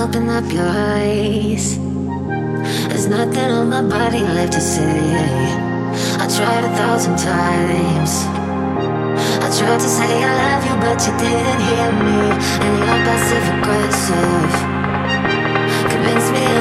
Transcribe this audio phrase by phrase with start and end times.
[0.00, 1.76] open up your eyes.
[2.88, 5.00] There's nothing on my body left to say.
[6.22, 8.12] I tried a thousand times.
[9.44, 12.20] I tried to say I love you, but you didn't hear me.
[12.64, 14.52] And you're passive aggressive
[15.92, 16.51] Convince me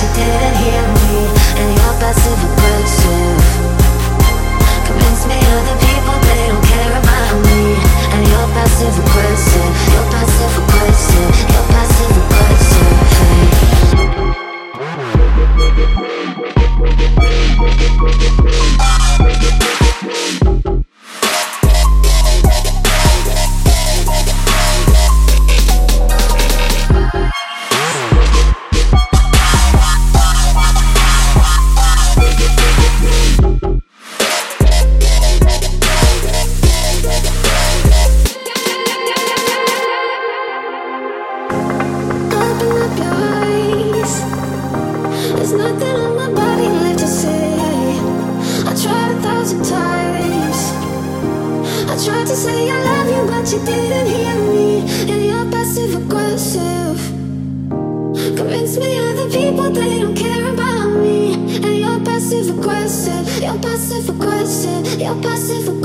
[0.00, 0.29] today.
[52.30, 54.80] to say I love you, but you didn't hear me.
[55.10, 56.98] And you're passive aggressive.
[58.36, 61.34] Convince me other people they don't care about me.
[61.56, 63.42] And you're passive aggressive.
[63.42, 65.00] You're passive aggressive.
[65.00, 65.79] You're passive aggressive.